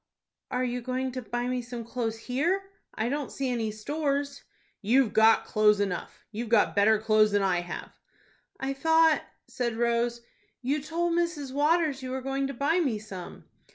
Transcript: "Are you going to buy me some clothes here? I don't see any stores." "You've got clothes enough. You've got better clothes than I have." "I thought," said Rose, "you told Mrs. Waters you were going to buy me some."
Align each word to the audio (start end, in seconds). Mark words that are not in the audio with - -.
"Are 0.49 0.63
you 0.63 0.81
going 0.81 1.11
to 1.11 1.21
buy 1.21 1.45
me 1.47 1.61
some 1.61 1.85
clothes 1.85 2.17
here? 2.17 2.71
I 2.95 3.07
don't 3.07 3.31
see 3.31 3.51
any 3.51 3.69
stores." 3.69 4.43
"You've 4.81 5.13
got 5.13 5.45
clothes 5.45 5.79
enough. 5.79 6.25
You've 6.31 6.49
got 6.49 6.75
better 6.75 6.97
clothes 6.97 7.33
than 7.33 7.43
I 7.43 7.61
have." 7.61 7.91
"I 8.59 8.73
thought," 8.73 9.21
said 9.47 9.77
Rose, 9.77 10.21
"you 10.63 10.81
told 10.81 11.13
Mrs. 11.13 11.53
Waters 11.53 12.01
you 12.01 12.09
were 12.09 12.21
going 12.23 12.47
to 12.47 12.53
buy 12.55 12.79
me 12.79 12.97
some." 12.97 13.45